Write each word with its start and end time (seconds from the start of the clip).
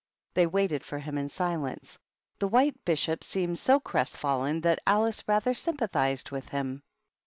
They 0.33 0.47
waited 0.47 0.83
for 0.83 0.97
him 0.97 1.15
in 1.19 1.29
silence; 1.29 1.99
the 2.39 2.47
White 2.47 2.83
Bishop 2.85 3.23
seemed 3.23 3.59
so 3.59 3.79
crestfallen 3.79 4.61
that 4.61 4.79
Alice 4.87 5.27
rather 5.27 5.53
sympathized 5.53 6.31
with 6.31 6.49
him. 6.49 6.81